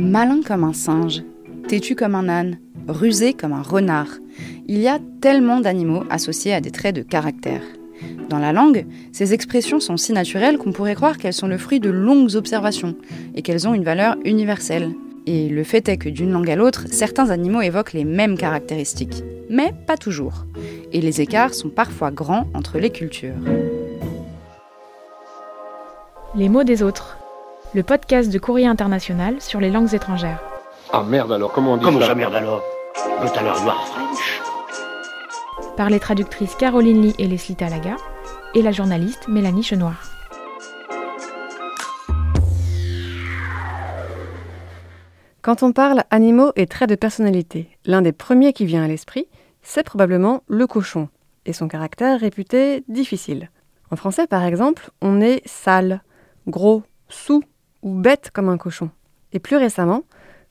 Malin 0.00 0.40
comme 0.42 0.64
un 0.64 0.72
singe, 0.72 1.22
têtu 1.68 1.94
comme 1.94 2.14
un 2.14 2.28
âne, 2.30 2.58
rusé 2.88 3.34
comme 3.34 3.52
un 3.52 3.60
renard. 3.60 4.08
Il 4.66 4.80
y 4.80 4.88
a 4.88 4.98
tellement 5.20 5.60
d'animaux 5.60 6.04
associés 6.08 6.54
à 6.54 6.62
des 6.62 6.70
traits 6.70 6.96
de 6.96 7.02
caractère. 7.02 7.60
Dans 8.30 8.38
la 8.38 8.54
langue, 8.54 8.86
ces 9.12 9.34
expressions 9.34 9.78
sont 9.78 9.98
si 9.98 10.14
naturelles 10.14 10.56
qu'on 10.56 10.72
pourrait 10.72 10.94
croire 10.94 11.18
qu'elles 11.18 11.34
sont 11.34 11.48
le 11.48 11.58
fruit 11.58 11.80
de 11.80 11.90
longues 11.90 12.34
observations 12.34 12.96
et 13.34 13.42
qu'elles 13.42 13.68
ont 13.68 13.74
une 13.74 13.84
valeur 13.84 14.16
universelle. 14.24 14.90
Et 15.26 15.50
le 15.50 15.64
fait 15.64 15.86
est 15.90 15.98
que 15.98 16.08
d'une 16.08 16.32
langue 16.32 16.50
à 16.50 16.56
l'autre, 16.56 16.86
certains 16.90 17.28
animaux 17.28 17.60
évoquent 17.60 17.92
les 17.92 18.06
mêmes 18.06 18.38
caractéristiques. 18.38 19.22
Mais 19.50 19.74
pas 19.86 19.98
toujours. 19.98 20.46
Et 20.92 21.02
les 21.02 21.20
écarts 21.20 21.52
sont 21.52 21.68
parfois 21.68 22.10
grands 22.10 22.46
entre 22.54 22.78
les 22.78 22.90
cultures. 22.90 23.34
Les 26.34 26.48
mots 26.48 26.64
des 26.64 26.82
autres. 26.82 27.19
Le 27.72 27.84
podcast 27.84 28.32
de 28.32 28.38
Courrier 28.40 28.66
International 28.66 29.40
sur 29.40 29.60
les 29.60 29.70
langues 29.70 29.94
étrangères. 29.94 30.42
Ah 30.92 31.04
merde 31.04 31.30
alors, 31.30 31.52
comment 31.52 31.74
on 31.74 31.76
dit 31.76 31.84
Comment 31.84 32.00
ça 32.00 32.08
ça 32.08 32.14
merde 32.16 32.34
alors? 32.34 32.64
Alors 33.38 33.62
you 33.62 33.68
are 33.68 33.86
French 33.86 34.42
Par 35.76 35.88
les 35.88 36.00
traductrices 36.00 36.56
Caroline 36.56 37.00
Lee 37.00 37.14
et 37.20 37.28
Leslie 37.28 37.54
Talaga 37.54 37.94
et 38.56 38.62
la 38.62 38.72
journaliste 38.72 39.28
Mélanie 39.28 39.62
Chenoir. 39.62 40.02
Quand 45.40 45.62
on 45.62 45.70
parle 45.70 46.02
animaux 46.10 46.50
et 46.56 46.66
traits 46.66 46.90
de 46.90 46.96
personnalité, 46.96 47.78
l'un 47.84 48.02
des 48.02 48.10
premiers 48.12 48.52
qui 48.52 48.66
vient 48.66 48.82
à 48.82 48.88
l'esprit, 48.88 49.28
c'est 49.62 49.84
probablement 49.84 50.42
le 50.48 50.66
cochon, 50.66 51.08
et 51.46 51.52
son 51.52 51.68
caractère 51.68 52.18
réputé 52.18 52.82
difficile. 52.88 53.48
En 53.92 53.96
français, 53.96 54.26
par 54.26 54.44
exemple, 54.44 54.90
on 55.00 55.20
est 55.20 55.46
sale, 55.46 56.02
gros, 56.48 56.82
sous 57.08 57.44
ou 57.82 57.94
bête 57.94 58.30
comme 58.32 58.48
un 58.48 58.58
cochon. 58.58 58.90
Et 59.32 59.38
plus 59.38 59.56
récemment, 59.56 60.04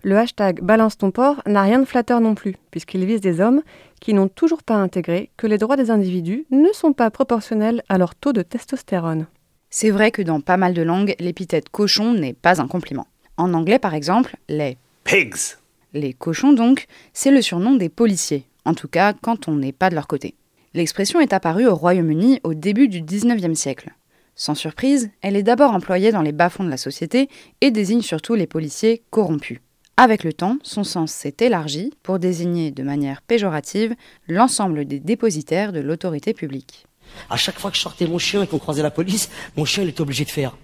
le 0.03 0.17
hashtag 0.17 0.61
Balance 0.61 0.97
ton 0.97 1.11
porc 1.11 1.41
n'a 1.45 1.61
rien 1.61 1.79
de 1.79 1.85
flatteur 1.85 2.21
non 2.21 2.33
plus, 2.33 2.55
puisqu'il 2.71 3.05
vise 3.05 3.21
des 3.21 3.41
hommes 3.41 3.61
qui 3.99 4.13
n'ont 4.13 4.29
toujours 4.29 4.63
pas 4.63 4.75
intégré 4.75 5.29
que 5.35 5.47
les 5.47 5.57
droits 5.57 5.75
des 5.75 5.91
individus 5.91 6.45
ne 6.51 6.71
sont 6.71 6.93
pas 6.93 7.11
proportionnels 7.11 7.83
à 7.89 7.97
leur 7.97 8.15
taux 8.15 8.31
de 8.31 8.41
testostérone. 8.41 9.27
C'est 9.69 9.89
vrai 9.89 10.11
que 10.11 10.21
dans 10.21 10.39
pas 10.39 10.57
mal 10.57 10.73
de 10.73 10.81
langues, 10.81 11.15
l'épithète 11.19 11.69
cochon 11.69 12.13
n'est 12.13 12.33
pas 12.33 12.61
un 12.61 12.67
compliment. 12.67 13.07
En 13.37 13.53
anglais, 13.53 13.79
par 13.79 13.93
exemple, 13.93 14.37
les 14.47 14.77
Pigs 15.03 15.57
Les 15.93 16.13
cochons, 16.13 16.53
donc, 16.53 16.85
c'est 17.13 17.31
le 17.31 17.41
surnom 17.41 17.75
des 17.75 17.89
policiers, 17.89 18.45
en 18.65 18.73
tout 18.73 18.87
cas 18.87 19.13
quand 19.13 19.47
on 19.47 19.55
n'est 19.55 19.73
pas 19.73 19.89
de 19.89 19.95
leur 19.95 20.07
côté. 20.07 20.35
L'expression 20.73 21.19
est 21.19 21.33
apparue 21.33 21.67
au 21.67 21.75
Royaume-Uni 21.75 22.39
au 22.43 22.53
début 22.53 22.87
du 22.87 23.01
19e 23.01 23.55
siècle. 23.55 23.91
Sans 24.39 24.55
surprise, 24.55 25.11
elle 25.21 25.35
est 25.35 25.43
d'abord 25.43 25.73
employée 25.73 26.13
dans 26.13 26.21
les 26.21 26.31
bas-fonds 26.31 26.63
de 26.63 26.69
la 26.69 26.77
société 26.77 27.27
et 27.59 27.71
désigne 27.71 28.01
surtout 28.01 28.35
les 28.35 28.47
policiers 28.47 29.03
corrompus. 29.09 29.59
Avec 29.97 30.23
le 30.23 30.31
temps, 30.31 30.55
son 30.63 30.85
sens 30.85 31.11
s'est 31.11 31.35
élargi 31.41 31.91
pour 32.03 32.19
désigner 32.19 32.71
de 32.71 32.81
manière 32.81 33.21
péjorative 33.21 33.95
l'ensemble 34.29 34.85
des 34.85 35.01
dépositaires 35.01 35.73
de 35.73 35.81
l'autorité 35.81 36.33
publique. 36.33 36.85
À 37.29 37.35
chaque 37.35 37.59
fois 37.59 37.69
que 37.69 37.75
je 37.75 37.81
sortais 37.81 38.07
mon 38.07 38.17
chien 38.17 38.41
et 38.41 38.47
qu'on 38.47 38.59
croisait 38.59 38.81
la 38.81 38.91
police, 38.91 39.29
mon 39.57 39.65
chien 39.65 39.83
il 39.83 39.89
était 39.89 39.99
obligé 39.99 40.23
de 40.23 40.29
faire. 40.29 40.55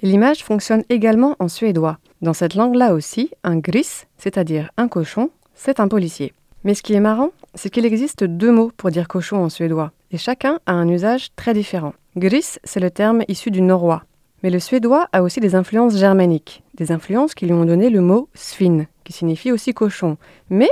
L'image 0.00 0.44
fonctionne 0.44 0.84
également 0.90 1.34
en 1.40 1.48
suédois. 1.48 1.98
Dans 2.22 2.34
cette 2.34 2.54
langue-là 2.54 2.94
aussi, 2.94 3.30
un 3.42 3.56
gris, 3.56 4.04
c'est-à-dire 4.16 4.70
un 4.76 4.86
cochon, 4.86 5.30
c'est 5.56 5.80
un 5.80 5.88
policier. 5.88 6.34
Mais 6.62 6.74
ce 6.74 6.82
qui 6.82 6.94
est 6.94 7.00
marrant, 7.00 7.30
c'est 7.54 7.70
qu'il 7.70 7.86
existe 7.86 8.24
deux 8.24 8.52
mots 8.52 8.72
pour 8.76 8.90
dire 8.90 9.08
cochon 9.08 9.36
en 9.36 9.48
suédois, 9.48 9.92
et 10.10 10.18
chacun 10.18 10.60
a 10.66 10.72
un 10.72 10.88
usage 10.88 11.34
très 11.36 11.54
différent. 11.54 11.94
Gris, 12.16 12.58
c'est 12.64 12.80
le 12.80 12.90
terme 12.90 13.22
issu 13.28 13.50
du 13.50 13.62
norrois. 13.62 14.04
Mais 14.42 14.50
le 14.50 14.60
suédois 14.60 15.08
a 15.12 15.22
aussi 15.22 15.40
des 15.40 15.54
influences 15.54 15.96
germaniques, 15.96 16.62
des 16.74 16.92
influences 16.92 17.34
qui 17.34 17.46
lui 17.46 17.54
ont 17.54 17.64
donné 17.64 17.88
le 17.90 18.00
mot 18.00 18.28
svin, 18.34 18.84
qui 19.04 19.12
signifie 19.12 19.52
aussi 19.52 19.72
cochon. 19.72 20.16
Mais, 20.50 20.70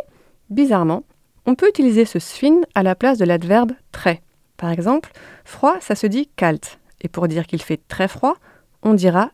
bizarrement, 0.50 1.04
on 1.46 1.54
peut 1.54 1.68
utiliser 1.68 2.04
ce 2.04 2.18
svin 2.18 2.60
à 2.74 2.82
la 2.82 2.94
place 2.94 3.18
de 3.18 3.24
l'adverbe 3.24 3.72
très. 3.90 4.20
Par 4.56 4.70
exemple, 4.70 5.10
froid, 5.44 5.76
ça 5.80 5.94
se 5.94 6.06
dit 6.06 6.28
kalt, 6.36 6.78
et 7.00 7.08
pour 7.08 7.28
dire 7.28 7.46
qu'il 7.46 7.62
fait 7.62 7.80
très 7.88 8.08
froid, 8.08 8.36
on 8.82 8.94
dira 8.94 9.30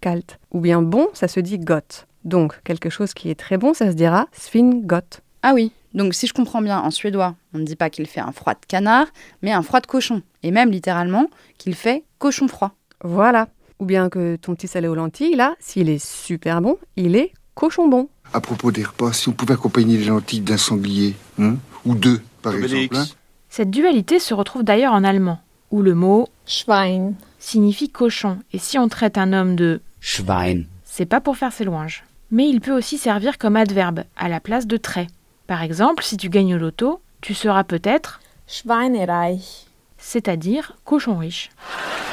kalt. 0.00 0.38
Ou 0.52 0.60
bien 0.60 0.82
bon, 0.82 1.08
ça 1.12 1.28
se 1.28 1.40
dit 1.40 1.58
got. 1.58 2.06
Donc, 2.24 2.60
quelque 2.64 2.90
chose 2.90 3.12
qui 3.12 3.30
est 3.30 3.38
très 3.38 3.58
bon, 3.58 3.74
ça 3.74 3.90
se 3.90 3.96
dira 3.96 4.28
got. 4.54 5.20
Ah 5.42 5.52
oui, 5.54 5.72
donc 5.94 6.14
si 6.14 6.26
je 6.26 6.34
comprends 6.34 6.60
bien, 6.62 6.80
en 6.80 6.90
suédois, 6.90 7.34
on 7.54 7.58
ne 7.58 7.64
dit 7.64 7.76
pas 7.76 7.88
qu'il 7.90 8.06
fait 8.06 8.20
un 8.20 8.32
froid 8.32 8.54
de 8.54 8.66
canard, 8.66 9.06
mais 9.42 9.52
un 9.52 9.62
froid 9.62 9.80
de 9.80 9.86
cochon. 9.86 10.22
Et 10.42 10.50
même 10.50 10.70
littéralement 10.70 11.26
qu'il 11.58 11.74
fait 11.74 12.04
cochon 12.18 12.48
froid. 12.48 12.72
Voilà. 13.02 13.48
Ou 13.78 13.86
bien 13.86 14.08
que 14.08 14.36
ton 14.36 14.54
petit 14.54 14.68
salé 14.68 14.88
aux 14.88 14.94
lentilles, 14.94 15.34
là, 15.36 15.54
s'il 15.60 15.88
est 15.88 16.04
super 16.04 16.60
bon, 16.60 16.76
il 16.96 17.16
est 17.16 17.32
cochon 17.54 17.88
bon. 17.88 18.08
À 18.32 18.40
propos 18.40 18.72
des 18.72 18.84
repas, 18.84 19.12
si 19.12 19.28
on 19.28 19.32
pouvait 19.32 19.54
accompagner 19.54 19.96
les 19.96 20.06
lentilles 20.06 20.40
d'un 20.40 20.56
sanglier, 20.56 21.14
hein, 21.38 21.56
ou 21.84 21.94
deux, 21.94 22.20
par 22.42 22.54
exemple. 22.54 22.96
hein. 22.96 23.04
Cette 23.48 23.70
dualité 23.70 24.18
se 24.18 24.34
retrouve 24.34 24.64
d'ailleurs 24.64 24.92
en 24.94 25.04
allemand, 25.04 25.40
où 25.70 25.82
le 25.82 25.94
mot 25.94 26.28
Schwein. 26.46 27.12
signifie 27.38 27.88
cochon, 27.90 28.38
et 28.52 28.58
si 28.58 28.78
on 28.78 28.88
traite 28.88 29.18
un 29.18 29.32
homme 29.32 29.54
de 29.54 29.80
Schwein. 30.00 30.62
c'est 30.84 31.06
pas 31.06 31.20
pour 31.20 31.36
faire 31.36 31.52
ses 31.52 31.64
louanges. 31.64 32.04
Mais 32.30 32.48
il 32.48 32.60
peut 32.60 32.72
aussi 32.76 32.98
servir 32.98 33.38
comme 33.38 33.54
adverbe, 33.56 34.04
à 34.16 34.28
la 34.28 34.40
place 34.40 34.66
de 34.66 34.76
trait. 34.76 35.06
Par 35.46 35.62
exemple, 35.62 36.02
si 36.02 36.16
tu 36.16 36.28
gagnes 36.28 36.54
au 36.54 36.58
loto, 36.58 37.00
tu 37.20 37.34
seras 37.34 37.64
peut-être, 37.64 38.20
Schweinereich. 38.46 39.66
c'est-à-dire 39.98 40.76
cochon 40.84 41.16
riche. 41.18 41.50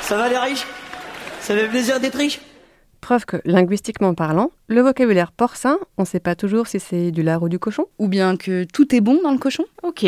Ça 0.01 0.17
va 0.17 0.29
les 0.29 0.37
riches? 0.37 0.65
Ça 1.39 1.55
fait 1.55 1.67
plaisir 1.67 1.99
d'être 1.99 2.17
riche? 2.17 2.39
Preuve 2.99 3.25
que, 3.25 3.37
linguistiquement 3.45 4.13
parlant, 4.13 4.51
le 4.67 4.81
vocabulaire 4.81 5.31
porcin, 5.31 5.77
on 5.97 6.03
ne 6.03 6.07
sait 6.07 6.19
pas 6.19 6.35
toujours 6.35 6.67
si 6.67 6.79
c'est 6.79 7.11
du 7.11 7.23
lard 7.23 7.41
ou 7.43 7.49
du 7.49 7.57
cochon. 7.57 7.85
Ou 7.97 8.07
bien 8.07 8.37
que 8.37 8.63
tout 8.65 8.93
est 8.95 9.01
bon 9.01 9.19
dans 9.23 9.31
le 9.31 9.39
cochon 9.39 9.63
Ok. 9.81 10.05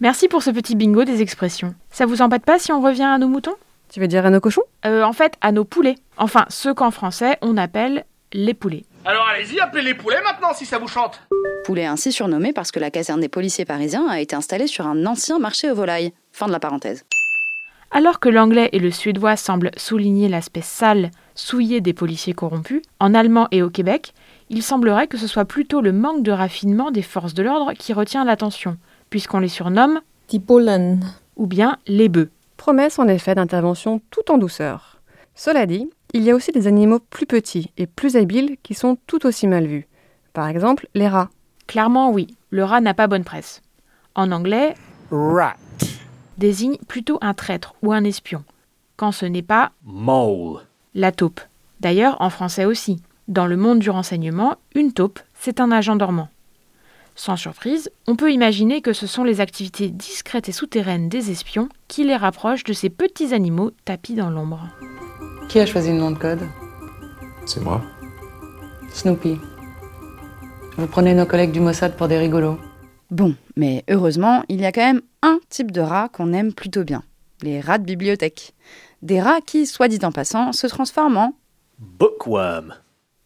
Merci 0.00 0.28
pour 0.28 0.42
ce 0.42 0.50
petit 0.50 0.76
bingo 0.76 1.02
des 1.04 1.20
expressions. 1.20 1.74
Ça 1.90 2.06
vous 2.06 2.22
embête 2.22 2.44
pas 2.44 2.58
si 2.60 2.70
on 2.70 2.80
revient 2.80 3.02
à 3.02 3.18
nos 3.18 3.26
moutons? 3.28 3.56
Tu 3.88 3.98
veux 3.98 4.06
dire 4.06 4.24
à 4.24 4.30
nos 4.30 4.40
cochons? 4.40 4.62
Euh, 4.86 5.02
En 5.02 5.12
fait, 5.12 5.34
à 5.40 5.50
nos 5.50 5.64
poulets. 5.64 5.96
Enfin, 6.16 6.44
ceux 6.48 6.74
qu'en 6.74 6.90
français 6.92 7.38
on 7.42 7.56
appelle 7.56 8.04
les 8.32 8.54
poulets. 8.54 8.84
Alors 9.04 9.26
allez-y, 9.26 9.60
appelez 9.60 9.82
les 9.82 9.94
poulets 9.94 10.20
maintenant 10.22 10.52
si 10.54 10.66
ça 10.66 10.78
vous 10.78 10.88
chante. 10.88 11.20
Poulet 11.64 11.86
ainsi 11.86 12.12
surnommé 12.12 12.52
parce 12.52 12.70
que 12.70 12.80
la 12.80 12.90
caserne 12.90 13.20
des 13.20 13.28
policiers 13.28 13.64
parisiens 13.64 14.06
a 14.08 14.20
été 14.20 14.36
installée 14.36 14.66
sur 14.66 14.86
un 14.86 15.06
ancien 15.06 15.38
marché 15.38 15.70
aux 15.70 15.74
volailles. 15.74 16.12
Fin 16.32 16.46
de 16.46 16.52
la 16.52 16.60
parenthèse. 16.60 17.04
Alors 17.90 18.20
que 18.20 18.28
l'anglais 18.28 18.68
et 18.72 18.78
le 18.78 18.90
suédois 18.90 19.36
semblent 19.36 19.70
souligner 19.76 20.28
l'aspect 20.28 20.62
sale, 20.62 21.10
souillé 21.34 21.80
des 21.80 21.94
policiers 21.94 22.34
corrompus, 22.34 22.82
en 23.00 23.14
allemand 23.14 23.48
et 23.50 23.62
au 23.62 23.70
Québec, 23.70 24.12
il 24.50 24.62
semblerait 24.62 25.06
que 25.06 25.16
ce 25.16 25.26
soit 25.26 25.46
plutôt 25.46 25.80
le 25.80 25.92
manque 25.92 26.22
de 26.22 26.32
raffinement 26.32 26.90
des 26.90 27.02
forces 27.02 27.32
de 27.32 27.42
l'ordre 27.42 27.72
qui 27.72 27.94
retient 27.94 28.24
l'attention, 28.26 28.76
puisqu'on 29.08 29.38
les 29.40 29.48
surnomme 29.48 30.00
Die 30.28 30.38
Bullen. 30.38 31.00
ou 31.36 31.46
bien 31.46 31.78
les 31.86 32.10
bœufs. 32.10 32.30
Promesse 32.58 32.98
en 32.98 33.08
effet 33.08 33.34
d'intervention 33.34 34.02
tout 34.10 34.30
en 34.30 34.36
douceur. 34.36 35.00
Cela 35.34 35.64
dit, 35.64 35.88
il 36.14 36.22
y 36.22 36.30
a 36.30 36.34
aussi 36.34 36.52
des 36.52 36.66
animaux 36.66 36.98
plus 37.00 37.26
petits 37.26 37.72
et 37.76 37.86
plus 37.86 38.16
habiles 38.16 38.56
qui 38.62 38.74
sont 38.74 38.96
tout 39.06 39.26
aussi 39.26 39.46
mal 39.46 39.66
vus. 39.66 39.86
Par 40.32 40.48
exemple, 40.48 40.88
les 40.94 41.08
rats. 41.08 41.30
Clairement 41.66 42.10
oui, 42.10 42.28
le 42.50 42.64
rat 42.64 42.80
n'a 42.80 42.94
pas 42.94 43.06
bonne 43.08 43.24
presse. 43.24 43.62
En 44.14 44.32
anglais, 44.32 44.74
Rat. 45.10 45.56
désigne 46.38 46.76
plutôt 46.88 47.18
un 47.20 47.34
traître 47.34 47.74
ou 47.82 47.92
un 47.92 48.04
espion, 48.04 48.42
quand 48.96 49.12
ce 49.12 49.26
n'est 49.26 49.42
pas 49.42 49.72
Mole. 49.84 50.62
la 50.94 51.12
taupe. 51.12 51.40
D'ailleurs, 51.80 52.16
en 52.20 52.30
français 52.30 52.64
aussi. 52.64 53.02
Dans 53.28 53.46
le 53.46 53.56
monde 53.58 53.78
du 53.80 53.90
renseignement, 53.90 54.56
une 54.74 54.92
taupe, 54.92 55.20
c'est 55.34 55.60
un 55.60 55.70
agent 55.70 55.96
dormant. 55.96 56.28
Sans 57.14 57.36
surprise, 57.36 57.90
on 58.06 58.16
peut 58.16 58.32
imaginer 58.32 58.80
que 58.80 58.92
ce 58.94 59.06
sont 59.06 59.24
les 59.24 59.40
activités 59.40 59.88
discrètes 59.90 60.48
et 60.48 60.52
souterraines 60.52 61.08
des 61.10 61.30
espions 61.30 61.68
qui 61.88 62.04
les 62.04 62.16
rapprochent 62.16 62.64
de 62.64 62.72
ces 62.72 62.88
petits 62.90 63.34
animaux 63.34 63.72
tapis 63.84 64.14
dans 64.14 64.30
l'ombre. 64.30 64.68
Qui 65.48 65.60
a 65.60 65.66
choisi 65.66 65.88
le 65.88 65.96
nom 65.98 66.10
de 66.10 66.18
code 66.18 66.46
C'est 67.46 67.60
moi. 67.60 67.80
Snoopy. 68.92 69.38
Vous 70.76 70.86
prenez 70.86 71.14
nos 71.14 71.24
collègues 71.24 71.52
du 71.52 71.60
Mossad 71.60 71.96
pour 71.96 72.06
des 72.06 72.18
rigolos. 72.18 72.58
Bon, 73.10 73.34
mais 73.56 73.82
heureusement, 73.88 74.44
il 74.50 74.60
y 74.60 74.66
a 74.66 74.72
quand 74.72 74.84
même 74.84 75.00
un 75.22 75.38
type 75.48 75.70
de 75.72 75.80
rat 75.80 76.10
qu'on 76.10 76.34
aime 76.34 76.52
plutôt 76.52 76.84
bien. 76.84 77.02
Les 77.40 77.60
rats 77.60 77.78
de 77.78 77.84
bibliothèque. 77.84 78.52
Des 79.00 79.22
rats 79.22 79.40
qui, 79.40 79.66
soit 79.66 79.88
dit 79.88 80.00
en 80.02 80.12
passant, 80.12 80.52
se 80.52 80.66
transforment 80.66 81.16
en, 81.16 81.34
Bookworm. 81.78 82.74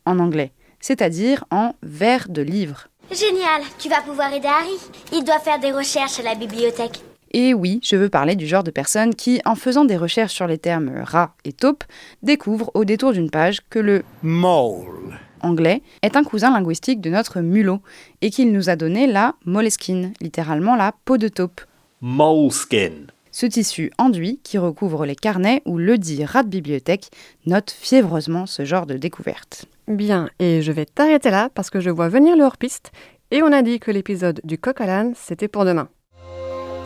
en 0.07 0.19
anglais, 0.21 0.53
c'est-à-dire 0.79 1.45
en 1.51 1.75
vers 1.83 2.29
de 2.29 2.43
livres. 2.43 2.87
Génial, 3.11 3.63
tu 3.81 3.89
vas 3.89 4.01
pouvoir 4.01 4.33
aider 4.33 4.47
Harry. 4.47 4.79
Il 5.13 5.25
doit 5.25 5.41
faire 5.41 5.59
des 5.59 5.73
recherches 5.73 6.21
à 6.21 6.23
la 6.23 6.37
bibliothèque. 6.37 7.03
Et 7.33 7.55
oui, 7.55 7.81
je 7.83 7.97
veux 7.97 8.11
parler 8.11 8.37
du 8.37 8.47
genre 8.47 8.63
de 8.63 8.71
personnes 8.71 9.15
qui, 9.15 9.41
en 9.45 9.55
faisant 9.55 9.85
des 9.85 9.97
recherches 9.97 10.35
sur 10.35 10.47
les 10.47 10.59
termes 10.59 11.03
rat 11.03 11.35
et 11.45 11.53
taupe, 11.53 11.85
découvrent 12.23 12.71
au 12.75 12.85
détour 12.85 13.13
d'une 13.13 13.31
page 13.31 13.61
que 13.71 13.79
le 13.79 14.03
Mole. 14.23 15.19
anglais 15.41 15.83
est 16.03 16.17
un 16.17 16.25
cousin 16.25 16.51
linguistique 16.51 17.01
de 17.01 17.11
notre 17.11 17.41
mulot 17.41 17.81
et 18.21 18.31
qu'il 18.31 18.53
nous 18.53 18.69
a 18.69 18.77
donné 18.77 19.07
la 19.07 19.35
moleskine, 19.47 20.13
littéralement 20.21 20.77
la 20.77 20.93
peau 21.05 21.17
de 21.17 21.29
taupe. 21.29 21.63
Moleskin. 22.03 23.07
Ce 23.31 23.47
tissu 23.47 23.91
enduit 23.97 24.41
qui 24.45 24.59
recouvre 24.59 25.07
les 25.07 25.17
carnets 25.17 25.63
où 25.65 25.79
le 25.79 25.97
dit 25.97 26.23
rat 26.23 26.43
de 26.43 26.49
bibliothèque 26.49 27.09
note 27.47 27.71
fiévreusement 27.71 28.45
ce 28.45 28.67
genre 28.67 28.85
de 28.85 28.99
découverte. 28.99 29.65
Bien, 29.89 30.29
et 30.39 30.61
je 30.61 30.71
vais 30.71 30.85
t'arrêter 30.85 31.31
là 31.31 31.49
parce 31.55 31.71
que 31.71 31.81
je 31.81 31.89
vois 31.89 32.11
venir 32.11 32.37
le 32.37 32.45
hors-piste 32.45 32.93
et 33.31 33.43
on 33.43 33.51
a 33.51 33.63
dit 33.63 33.81
que 33.81 33.91
l'épisode 33.91 34.43
du 34.45 34.59
coq 34.59 34.79
à 34.83 34.87
l'âne, 34.87 35.15
c'était 35.17 35.49
pour 35.49 35.65
demain. 35.65 35.89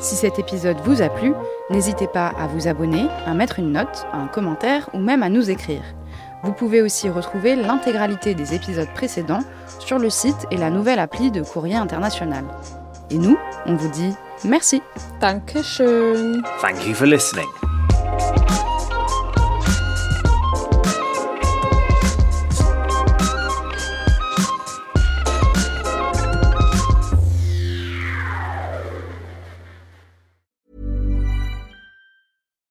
Si 0.06 0.14
cet 0.14 0.38
épisode 0.38 0.76
vous 0.84 1.02
a 1.02 1.08
plu, 1.08 1.32
n'hésitez 1.68 2.06
pas 2.06 2.28
à 2.28 2.46
vous 2.46 2.68
abonner, 2.68 3.08
à 3.26 3.34
mettre 3.34 3.58
une 3.58 3.72
note, 3.72 4.06
un 4.12 4.28
commentaire 4.28 4.88
ou 4.92 5.00
même 5.00 5.24
à 5.24 5.28
nous 5.28 5.50
écrire. 5.50 5.82
Vous 6.44 6.52
pouvez 6.52 6.80
aussi 6.80 7.10
retrouver 7.10 7.56
l'intégralité 7.56 8.32
des 8.32 8.54
épisodes 8.54 8.86
précédents 8.94 9.42
sur 9.80 9.98
le 9.98 10.08
site 10.08 10.46
et 10.52 10.58
la 10.58 10.70
nouvelle 10.70 11.00
appli 11.00 11.32
de 11.32 11.42
Courrier 11.42 11.74
International. 11.74 12.44
Et 13.10 13.18
nous, 13.18 13.36
on 13.66 13.74
vous 13.74 13.88
dit 13.88 14.14
merci. 14.44 14.80
Dankeschön. 15.20 16.40
Thank 16.62 16.86
you 16.86 16.94
for 16.94 17.08
listening. 17.08 17.65